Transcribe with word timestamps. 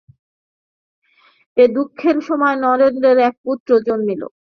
এই 1.57 1.69
দুঃখের 1.75 2.17
সময় 2.27 2.55
নরেন্দ্রের 2.65 3.17
এক 3.27 3.35
পুত্র 3.45 3.69
জন্মিল। 3.87 4.21